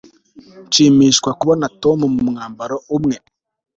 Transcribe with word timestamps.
nshimishwa 0.67 1.29
kubona 1.39 1.65
tom 1.81 1.99
mu 2.15 2.19
mwambaro 2.29 2.75
umwe 2.95 3.15